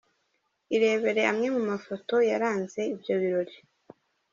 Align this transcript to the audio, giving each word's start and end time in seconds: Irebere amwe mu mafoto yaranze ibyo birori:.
Irebere 0.75 1.21
amwe 1.31 1.47
mu 1.55 1.61
mafoto 1.71 2.15
yaranze 2.29 2.79
ibyo 2.93 3.13
birori:. 3.21 3.55